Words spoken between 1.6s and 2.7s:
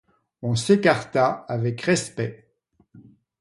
respect.